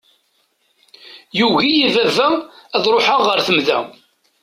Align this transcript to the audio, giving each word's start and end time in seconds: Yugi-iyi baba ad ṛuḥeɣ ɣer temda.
Yugi-iyi 1.37 1.87
baba 1.95 2.27
ad 2.75 2.83
ṛuḥeɣ 2.95 3.19
ɣer 3.27 3.39
temda. 3.47 3.79